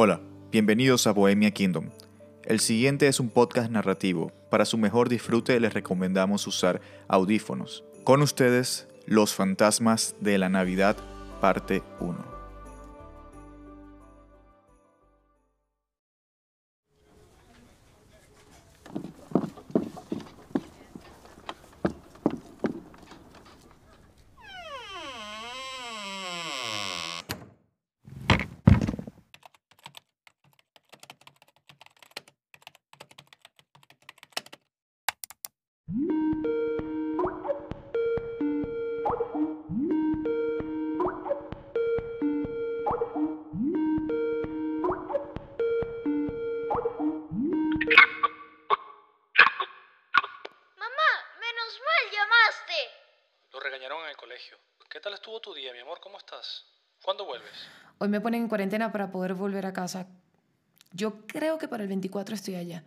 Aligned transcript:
Hola, 0.00 0.20
bienvenidos 0.52 1.08
a 1.08 1.10
Bohemia 1.10 1.50
Kingdom. 1.50 1.86
El 2.44 2.60
siguiente 2.60 3.08
es 3.08 3.18
un 3.18 3.30
podcast 3.30 3.68
narrativo. 3.68 4.30
Para 4.48 4.64
su 4.64 4.78
mejor 4.78 5.08
disfrute 5.08 5.58
les 5.58 5.74
recomendamos 5.74 6.46
usar 6.46 6.80
audífonos. 7.08 7.82
Con 8.04 8.22
ustedes, 8.22 8.86
Los 9.06 9.34
Fantasmas 9.34 10.14
de 10.20 10.38
la 10.38 10.48
Navidad, 10.48 10.96
parte 11.40 11.82
1. 11.98 12.37
¿Qué 54.88 55.00
tal 55.00 55.12
estuvo 55.12 55.38
tu 55.40 55.52
día, 55.52 55.72
mi 55.72 55.80
amor? 55.80 56.00
¿Cómo 56.00 56.16
estás? 56.16 56.64
¿Cuándo 57.02 57.26
vuelves? 57.26 57.52
Hoy 57.98 58.08
me 58.08 58.20
ponen 58.20 58.42
en 58.42 58.48
cuarentena 58.48 58.90
para 58.90 59.10
poder 59.10 59.34
volver 59.34 59.66
a 59.66 59.72
casa. 59.72 60.06
Yo 60.92 61.26
creo 61.26 61.58
que 61.58 61.68
para 61.68 61.82
el 61.82 61.88
24 61.88 62.34
estoy 62.34 62.56
allá. 62.56 62.82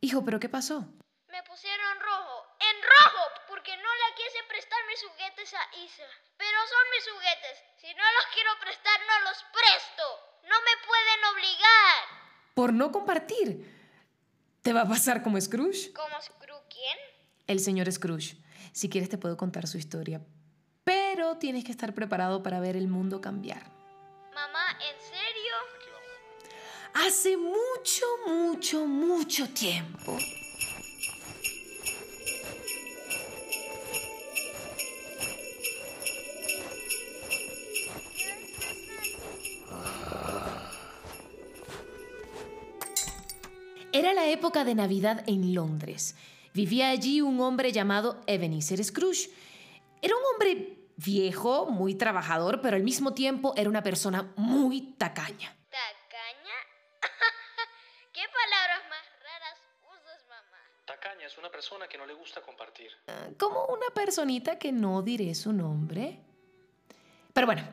Hijo, 0.00 0.24
¿pero 0.24 0.38
qué 0.38 0.48
pasó? 0.48 0.86
Me 1.28 1.42
pusieron 1.42 2.00
rojo. 2.00 2.46
¡En 2.60 2.82
rojo! 2.82 3.22
Porque 3.48 3.76
no 3.76 3.82
le 3.82 4.14
quise 4.14 4.38
prestar 4.48 4.78
mis 4.88 5.02
juguetes 5.02 5.52
a 5.52 5.76
Isa. 5.84 6.08
Pero 6.38 6.58
son 6.70 6.90
mis 6.94 7.10
juguetes. 7.10 7.58
Si 7.76 7.88
no 7.88 8.04
los 8.16 8.26
quiero 8.32 8.50
prestar, 8.60 9.00
no 9.00 9.28
los 9.28 9.44
presto. 9.52 10.02
No 10.44 10.56
me 10.62 10.86
pueden 10.86 11.24
obligar. 11.34 12.02
Por 12.54 12.72
no 12.72 12.92
compartir. 12.92 13.66
¿Te 14.62 14.72
va 14.72 14.82
a 14.82 14.88
pasar 14.88 15.24
como 15.24 15.40
Scrooge? 15.40 15.92
¿Como 15.92 16.22
Scrooge 16.22 16.68
quién? 16.70 16.98
El 17.48 17.58
señor 17.58 17.90
Scrooge. 17.90 18.36
Si 18.72 18.88
quieres 18.88 19.10
te 19.10 19.18
puedo 19.18 19.36
contar 19.36 19.66
su 19.66 19.76
historia, 19.76 20.22
pero 20.82 21.36
tienes 21.36 21.62
que 21.64 21.72
estar 21.72 21.94
preparado 21.94 22.42
para 22.42 22.58
ver 22.58 22.74
el 22.74 22.88
mundo 22.88 23.20
cambiar. 23.20 23.70
Mamá, 24.34 24.78
¿en 24.80 24.98
serio? 25.00 25.52
Hace 26.94 27.36
mucho, 27.36 28.04
mucho, 28.26 28.86
mucho 28.86 29.48
tiempo. 29.50 30.16
Era 43.94 44.14
la 44.14 44.26
época 44.26 44.64
de 44.64 44.74
Navidad 44.74 45.22
en 45.26 45.54
Londres. 45.54 46.16
Vivía 46.54 46.90
allí 46.90 47.20
un 47.22 47.40
hombre 47.40 47.72
llamado 47.72 48.20
Ebenezer 48.26 48.82
Scrooge. 48.84 49.30
Era 50.02 50.14
un 50.14 50.22
hombre 50.32 50.78
viejo, 50.96 51.66
muy 51.66 51.94
trabajador, 51.94 52.60
pero 52.60 52.76
al 52.76 52.82
mismo 52.82 53.14
tiempo 53.14 53.54
era 53.56 53.70
una 53.70 53.82
persona 53.82 54.32
muy 54.36 54.92
tacaña. 54.98 55.56
¿Tacaña? 55.70 56.58
¿Qué 58.12 58.22
palabras 58.28 58.82
más 58.90 59.06
raras 59.22 59.58
usas, 59.82 60.28
mamá? 60.28 60.58
Tacaña 60.84 61.26
es 61.26 61.38
una 61.38 61.50
persona 61.50 61.88
que 61.88 61.96
no 61.96 62.04
le 62.04 62.12
gusta 62.12 62.42
compartir. 62.42 62.90
Ah, 63.08 63.28
como 63.38 63.64
una 63.66 63.86
personita 63.94 64.58
que 64.58 64.72
no 64.72 65.00
diré 65.00 65.34
su 65.34 65.52
nombre. 65.54 66.20
Pero 67.32 67.46
bueno, 67.46 67.66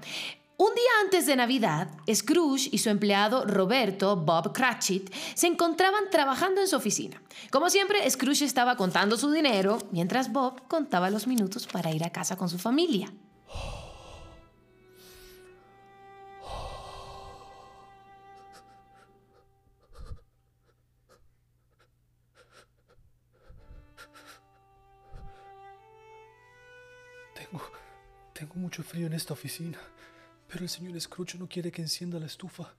un 0.62 0.76
día 0.76 0.92
antes 1.02 1.26
de 1.26 1.38
Navidad, 1.38 1.88
Scrooge 2.14 2.68
y 2.74 2.80
su 2.80 2.90
empleado 2.90 3.46
Roberto 3.46 4.18
Bob 4.18 4.52
Cratchit 4.52 5.10
se 5.34 5.48
encontraban 5.48 6.10
trabajando 6.12 6.60
en 6.60 6.68
su 6.68 6.76
oficina. 6.76 7.22
Como 7.50 7.70
siempre, 7.70 8.10
Scrooge 8.12 8.44
estaba 8.44 8.76
contando 8.76 9.18
su 9.18 9.32
dinero 9.32 9.78
mientras 9.92 10.34
Bob 10.34 10.68
contaba 10.68 11.10
los 11.10 11.28
minutos 11.28 11.66
para 11.66 11.92
ir 11.92 12.04
a 12.04 12.10
casa 12.10 12.36
con 12.36 12.50
su 12.50 12.60
familia. 12.60 13.10
Tengo, 28.34 28.56
mucho 28.56 28.84
frío 28.84 29.08
en 29.08 29.14
esta 29.14 29.34
oficina. 29.34 29.78
Pero 30.50 30.64
el 30.64 30.70
señor 30.70 31.00
Scrooge 31.00 31.38
no 31.38 31.48
quiere 31.48 31.72
que 31.72 31.84
encienda 31.84 32.20
la 32.20 32.26
estufa. 32.26 32.74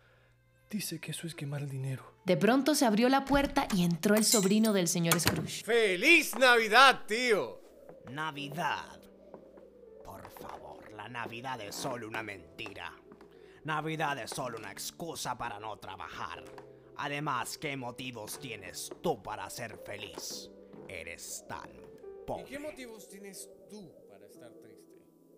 Dice 0.68 1.00
que 1.00 1.12
eso 1.12 1.26
es 1.26 1.34
quemar 1.34 1.62
el 1.62 1.68
dinero. 1.68 2.14
De 2.24 2.36
pronto 2.36 2.74
se 2.74 2.84
abrió 2.84 3.08
la 3.08 3.24
puerta 3.24 3.66
y 3.74 3.84
entró 3.84 4.14
el 4.16 4.24
sobrino 4.24 4.72
del 4.72 4.88
señor 4.88 5.18
Scrooge. 5.20 5.64
¡Feliz 5.64 6.36
Navidad, 6.36 7.04
tío! 7.06 7.60
Navidad. 8.10 9.00
Por 10.04 10.28
favor, 10.30 10.90
la 10.92 11.08
Navidad 11.08 11.60
es 11.60 11.74
solo 11.74 12.08
una 12.08 12.22
mentira. 12.22 12.92
Navidad 13.64 14.18
es 14.18 14.30
solo 14.30 14.58
una 14.58 14.72
excusa 14.72 15.36
para 15.38 15.60
no 15.60 15.76
trabajar. 15.78 16.44
Además, 16.96 17.56
¿qué 17.56 17.76
motivos 17.76 18.38
tienes 18.38 18.90
tú 19.02 19.22
para 19.22 19.48
ser 19.48 19.78
feliz? 19.78 20.50
Eres 20.88 21.44
tan 21.48 21.70
pobre. 22.26 22.44
¿Y 22.44 22.46
qué 22.46 22.58
motivos 22.58 23.08
tienes 23.08 23.48
tú? 23.68 23.92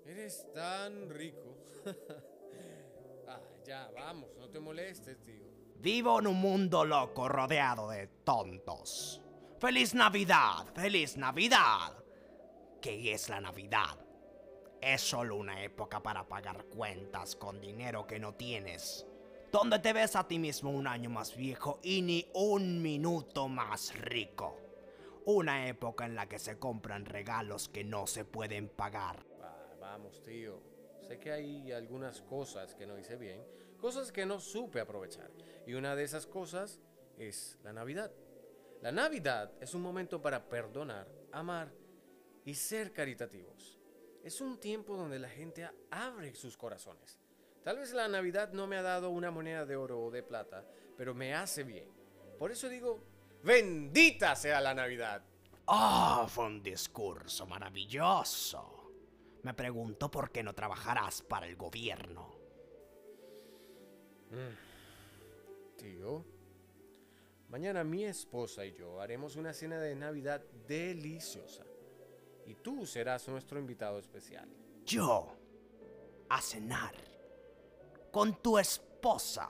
Eres 0.07 0.47
tan 0.53 1.09
rico. 1.11 1.57
ah, 3.29 3.41
ya, 3.65 3.91
vamos, 3.95 4.31
no 4.39 4.49
te 4.49 4.59
molestes, 4.59 5.21
tío. 5.23 5.45
Vivo 5.77 6.21
en 6.21 6.27
un 6.29 6.41
mundo 6.41 6.85
loco 6.85 7.29
rodeado 7.29 7.91
de 7.91 8.07
tontos. 8.25 9.21
¡Feliz 9.59 9.95
Navidad! 9.95 10.67
¡Feliz 10.75 11.17
Navidad! 11.17 11.93
¿Qué 12.81 13.13
es 13.13 13.29
la 13.29 13.41
Navidad? 13.41 13.99
Es 14.81 15.01
solo 15.01 15.37
una 15.37 15.63
época 15.63 16.03
para 16.03 16.27
pagar 16.27 16.65
cuentas 16.65 17.37
con 17.37 17.61
dinero 17.61 18.07
que 18.07 18.19
no 18.19 18.35
tienes. 18.35 19.07
Donde 19.53 19.79
te 19.79 19.93
ves 19.93 20.17
a 20.17 20.27
ti 20.27 20.41
mismo 20.41 20.71
un 20.71 20.89
año 20.89 21.11
más 21.11 21.37
viejo 21.37 21.79
y 21.83 22.03
ni 22.03 22.27
un 22.35 22.83
minuto 22.83 23.49
más 23.49 23.95
rico. 24.01 24.59
Una 25.27 25.69
época 25.69 26.07
en 26.07 26.17
la 26.17 26.29
que 26.29 26.41
se 26.41 26.59
compran 26.59 27.05
regalos 27.05 27.69
que 27.69 27.85
no 27.85 28.09
se 28.09 28.25
pueden 28.25 28.69
pagar. 28.69 29.32
Vamos, 29.93 30.23
tío. 30.25 30.59
Sé 31.07 31.19
que 31.19 31.31
hay 31.31 31.71
algunas 31.71 32.23
cosas 32.23 32.75
que 32.75 32.87
no 32.87 32.99
hice 32.99 33.17
bien, 33.17 33.45
cosas 33.79 34.11
que 34.11 34.25
no 34.25 34.41
supe 34.41 34.81
aprovechar. 34.81 35.31
Y 35.67 35.75
una 35.75 35.95
de 35.95 36.03
esas 36.03 36.27
cosas 36.27 36.81
es 37.19 37.59
la 37.63 37.75
Navidad. 37.75 38.11
La 38.81 38.91
Navidad 38.91 39.53
es 39.61 39.75
un 39.75 39.83
momento 39.83 40.23
para 40.23 40.49
perdonar, 40.49 41.07
amar 41.31 41.71
y 42.47 42.55
ser 42.55 42.95
caritativos. 42.95 43.79
Es 44.25 44.41
un 44.41 44.59
tiempo 44.59 44.97
donde 44.97 45.19
la 45.19 45.29
gente 45.29 45.69
abre 45.91 46.35
sus 46.35 46.57
corazones. 46.57 47.21
Tal 47.63 47.77
vez 47.77 47.93
la 47.93 48.09
Navidad 48.09 48.51
no 48.55 48.67
me 48.67 48.79
ha 48.79 48.83
dado 48.83 49.11
una 49.11 49.31
moneda 49.31 49.67
de 49.67 49.77
oro 49.77 50.01
o 50.01 50.11
de 50.11 50.23
plata, 50.23 50.67
pero 50.97 51.13
me 51.13 51.35
hace 51.35 51.65
bien. 51.65 51.91
Por 52.39 52.51
eso 52.51 52.67
digo, 52.67 53.05
bendita 53.43 54.35
sea 54.37 54.59
la 54.63 54.73
Navidad. 54.73 55.23
¡Oh, 55.67 56.25
fue 56.31 56.47
un 56.47 56.63
discurso 56.63 57.47
maravilloso! 57.47 58.82
Me 59.43 59.55
pregunto 59.55 60.11
por 60.11 60.31
qué 60.31 60.43
no 60.43 60.55
trabajarás 60.55 61.23
para 61.23 61.47
el 61.47 61.57
gobierno. 61.57 62.31
Mm. 64.31 65.77
Tío, 65.77 66.25
mañana 67.49 67.83
mi 67.83 68.05
esposa 68.05 68.65
y 68.65 68.73
yo 68.73 69.01
haremos 69.01 69.37
una 69.37 69.53
cena 69.53 69.79
de 69.81 69.97
Navidad 69.97 70.43
deliciosa. 70.67 71.65
Y 72.47 72.55
tú 72.55 72.87
serás 72.87 73.29
nuestro 73.29 73.59
invitado 73.59 73.99
especial. 73.99 74.49
Yo, 74.85 75.37
a 76.29 76.41
cenar, 76.41 76.95
con 78.11 78.41
tu 78.43 78.59
esposa. 78.59 79.49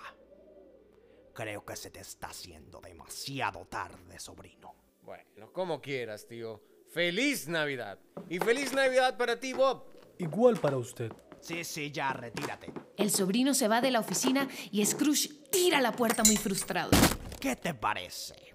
Creo 1.34 1.64
que 1.64 1.76
se 1.76 1.90
te 1.90 2.00
está 2.00 2.28
haciendo 2.28 2.80
demasiado 2.80 3.66
tarde, 3.66 4.18
sobrino. 4.18 4.74
Bueno, 5.02 5.52
como 5.52 5.80
quieras, 5.80 6.26
tío. 6.26 6.71
¡Feliz 6.92 7.48
Navidad! 7.48 7.98
Y 8.28 8.38
feliz 8.38 8.72
Navidad 8.72 9.16
para 9.16 9.38
ti, 9.40 9.52
Bob. 9.52 9.84
Igual 10.18 10.58
para 10.58 10.76
usted. 10.76 11.12
Sí, 11.40 11.64
sí, 11.64 11.90
ya, 11.90 12.12
retírate. 12.12 12.72
El 12.96 13.10
sobrino 13.10 13.54
se 13.54 13.66
va 13.68 13.80
de 13.80 13.90
la 13.90 14.00
oficina 14.00 14.48
y 14.70 14.84
Scrooge 14.84 15.28
tira 15.50 15.80
la 15.80 15.92
puerta 15.92 16.22
muy 16.24 16.36
frustrado. 16.36 16.90
¿Qué 17.40 17.56
te 17.56 17.74
parece? 17.74 18.54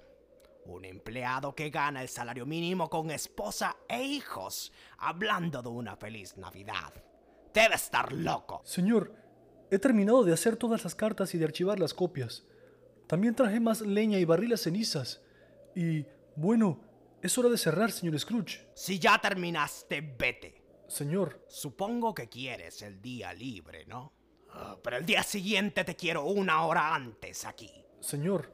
Un 0.66 0.86
empleado 0.86 1.54
que 1.54 1.70
gana 1.70 2.02
el 2.02 2.10
salario 2.10 2.46
mínimo 2.46 2.90
con 2.90 3.12
esposa 3.12 3.76
e 3.88 4.04
hijos, 4.04 4.72
hablando 4.98 5.62
de 5.62 5.70
una 5.70 5.96
feliz 5.96 6.38
Navidad. 6.38 6.94
Debe 7.54 7.76
estar 7.76 8.12
loco. 8.14 8.62
Señor, 8.64 9.14
He 9.70 9.80
terminado 9.80 10.24
de 10.24 10.32
hacer 10.32 10.56
todas 10.56 10.84
las 10.84 10.96
cartas 10.96 11.34
y 11.36 11.38
de 11.38 11.46
archivar 11.46 11.80
las 11.80 11.94
copias. 11.94 12.46
También 13.06 13.36
traje 13.36 13.60
más 13.60 13.82
leña 13.82 14.18
y 14.18 14.26
barrí 14.26 14.48
las 14.48 14.62
cenizas. 14.62 15.22
Y, 15.76 16.06
bueno, 16.36 16.80
es 17.28 17.38
hora 17.38 17.50
de 17.50 17.58
cerrar, 17.58 17.92
señor 17.92 18.20
Scrooge. 18.20 18.68
Si 18.76 19.00
ya 19.00 19.20
terminaste, 19.20 20.02
vete. 20.02 20.64
Señor, 20.88 21.46
Supongo 21.48 22.14
que 22.14 22.30
quieres 22.30 22.82
el 22.82 23.02
día 23.02 23.34
libre, 23.34 23.86
¿no? 23.86 24.14
Ah, 24.50 24.78
Pero 24.84 24.98
el 24.98 25.06
día 25.06 25.22
siguiente 25.24 25.84
te 25.84 25.96
quiero 25.96 26.26
una 26.26 26.66
hora 26.66 26.96
antes 26.96 27.46
aquí. 27.46 27.72
señor, 28.00 28.54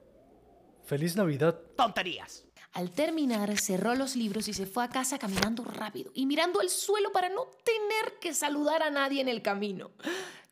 feliz 0.83 1.15
Navidad. 1.15 1.59
Tonterías. 1.77 2.45
Al 2.73 2.89
terminar, 2.89 3.55
cerró 3.59 3.93
los 3.93 4.15
libros 4.15 4.47
y 4.47 4.53
se 4.53 4.65
fue 4.65 4.83
a 4.83 4.89
casa 4.89 5.19
caminando 5.19 5.63
rápido 5.63 6.11
y 6.15 6.25
mirando 6.25 6.59
al 6.59 6.69
suelo 6.69 7.11
para 7.11 7.29
no 7.29 7.45
tener 7.63 8.17
que 8.19 8.33
saludar 8.33 8.81
a 8.81 8.89
nadie 8.89 9.21
en 9.21 9.29
el 9.29 9.43
camino. 9.43 9.91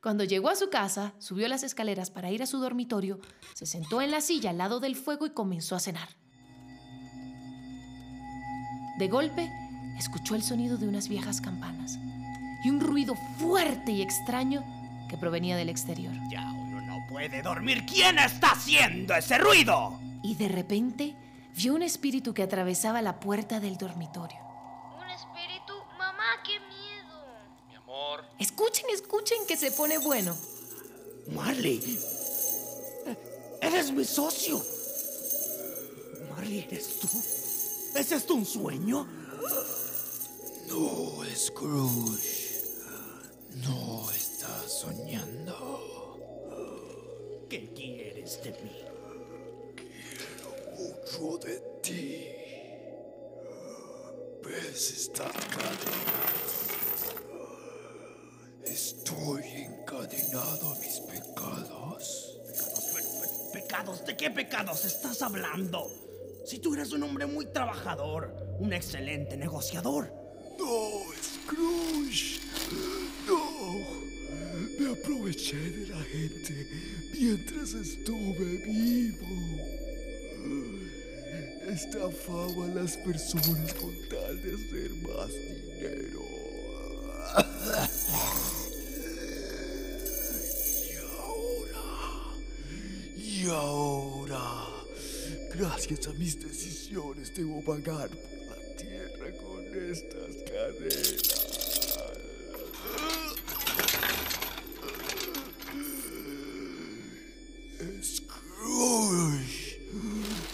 Cuando 0.03 0.23
llegó 0.23 0.49
a 0.49 0.55
su 0.55 0.69
casa, 0.69 1.13
subió 1.17 1.47
las 1.47 1.63
escaleras 1.63 2.11
para 2.11 2.29
ir 2.29 2.43
a 2.43 2.47
su 2.47 2.59
dormitorio, 2.59 3.19
se 3.55 3.65
sentó 3.65 4.01
en 4.03 4.11
la 4.11 4.21
silla 4.21 4.51
al 4.51 4.59
lado 4.59 4.79
del 4.79 4.95
fuego 4.95 5.25
y 5.25 5.31
comenzó 5.31 5.75
a 5.75 5.79
cenar. 5.79 6.09
De 8.97 9.07
golpe, 9.07 9.51
escuchó 9.97 10.35
el 10.35 10.43
sonido 10.43 10.77
de 10.77 10.87
unas 10.87 11.07
viejas 11.07 11.41
campanas 11.41 11.97
y 12.63 12.69
un 12.69 12.79
ruido 12.79 13.15
fuerte 13.39 13.91
y 13.91 14.01
extraño 14.01 14.63
que 15.09 15.17
provenía 15.17 15.55
del 15.57 15.69
exterior. 15.69 16.13
Ya 16.29 16.43
uno 16.51 16.81
no 16.81 17.05
puede 17.09 17.41
dormir. 17.41 17.85
¿Quién 17.85 18.19
está 18.19 18.51
haciendo 18.51 19.15
ese 19.15 19.37
ruido? 19.37 19.99
Y 20.23 20.35
de 20.35 20.47
repente 20.47 21.15
vio 21.55 21.73
un 21.73 21.81
espíritu 21.81 22.33
que 22.33 22.43
atravesaba 22.43 23.01
la 23.01 23.19
puerta 23.19 23.59
del 23.59 23.77
dormitorio. 23.77 24.37
Un 24.97 25.09
espíritu. 25.09 25.73
Mamá, 25.97 26.23
qué 26.45 26.59
miedo. 26.59 27.25
Mi 27.67 27.75
amor, 27.75 28.25
Escuchen, 28.39 28.85
escuchen 28.93 29.39
que 29.47 29.57
se 29.57 29.71
pone 29.71 29.97
bueno. 29.97 30.35
Marley. 31.31 31.99
Eres 33.61 33.91
mi 33.91 34.03
socio. 34.05 34.61
Marley, 36.29 36.67
¿eres 36.69 36.99
tú? 36.99 37.07
¿Es 37.95 38.11
esto 38.11 38.35
un 38.35 38.45
sueño? 38.45 39.05
No, 40.67 41.23
Scrooge. 41.35 42.63
No 43.65 44.09
estás 44.11 44.79
soñando. 44.81 46.17
¿Qué 47.49 47.71
quieres 47.73 48.41
de 48.43 48.51
mí? 48.51 48.85
Mucho 50.77 51.37
de 51.45 51.59
ti. 51.83 52.27
¿Ves 54.43 54.91
esta 54.91 55.25
cadena? 55.29 56.31
Estoy 58.65 59.43
encadenado 59.43 60.69
a 60.71 60.75
mis 60.79 60.99
pecados. 61.01 62.37
Pecados, 62.47 62.85
pe- 62.85 63.03
pe- 63.03 63.59
pecados, 63.61 64.05
¿de 64.05 64.17
qué 64.17 64.31
pecados 64.31 64.85
estás 64.85 65.21
hablando? 65.21 65.91
Si 66.43 66.59
tú 66.59 66.73
eres 66.73 66.91
un 66.91 67.03
hombre 67.03 67.25
muy 67.25 67.45
trabajador, 67.45 68.35
un 68.59 68.73
excelente 68.73 69.37
negociador. 69.37 70.11
No, 70.57 71.01
Scrooge. 71.21 72.39
No. 73.27 74.01
Me 74.79 74.91
aproveché 74.91 75.57
de 75.57 75.87
la 75.87 76.01
gente 76.03 76.67
mientras 77.13 77.73
estuve 77.73 78.57
vivo. 78.65 79.27
Estafaba 81.67 82.65
a 82.65 82.67
las 82.75 82.97
personas 82.97 83.73
con 83.75 83.93
tal 84.09 84.41
de 84.41 84.55
hacer 84.55 84.91
más 85.03 85.29
dinero. 85.29 86.21
Y 90.83 90.95
ahora, 91.07 91.85
y 93.15 93.47
ahora, 93.47 93.90
gracias 95.61 96.07
a 96.07 96.13
mis 96.13 96.41
decisiones, 96.41 97.35
debo 97.35 97.63
pagar 97.63 98.09
por 98.09 98.57
la 98.57 98.75
tierra 98.75 99.31
con 99.43 99.63
estas 99.91 100.35
cadenas. 100.49 101.21
Scrooge, 108.01 109.81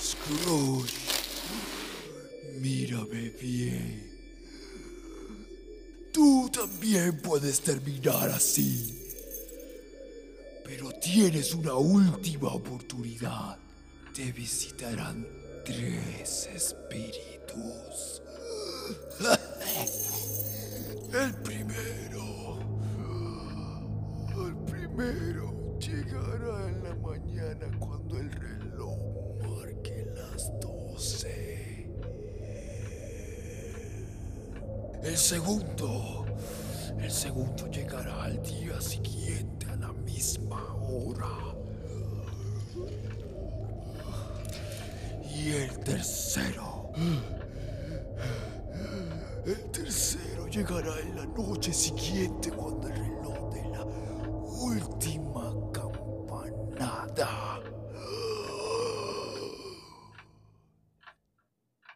Scrooge, 0.02 0.94
mírame 2.60 3.30
bien. 3.42 4.12
Tú 6.12 6.50
también 6.52 7.22
puedes 7.22 7.62
terminar 7.62 8.30
así. 8.30 8.94
Pero 10.66 10.92
tienes 11.00 11.54
una 11.54 11.76
última 11.76 12.50
oportunidad. 12.50 13.67
Te 14.18 14.32
visitarán 14.32 15.28
tres 15.64 16.50
espíritus. 16.52 18.24
El 21.14 21.36
primero. 21.44 22.58
El 24.36 24.56
primero 24.66 25.78
llegará 25.78 26.68
en 26.68 26.84
la 26.84 26.96
mañana 26.96 27.70
cuando 27.78 28.18
el 28.18 28.32
reloj 28.32 28.98
marque 29.44 30.08
las 30.16 30.52
doce. 30.62 31.92
El 35.04 35.16
segundo. 35.16 36.26
El 37.00 37.12
segundo 37.12 37.68
llegará 37.68 38.24
al 38.24 38.42
día 38.42 38.82
siguiente 38.82 39.68
a 39.68 39.76
la 39.76 39.94
misma 39.94 40.74
hora. 40.74 41.57
Y 45.48 45.54
el 45.54 45.80
tercero. 45.80 46.92
El 49.46 49.72
tercero 49.72 50.46
llegará 50.50 51.00
en 51.00 51.16
la 51.16 51.26
noche 51.26 51.72
siguiente 51.72 52.52
cuando 52.52 52.90
el 52.90 52.96
reloj 52.96 53.54
de 53.54 53.64
la 53.70 53.86
última 53.86 55.54
campanada. 55.72 57.62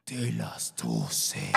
De 0.06 0.31
las 0.31 0.74
doce. 0.77 1.51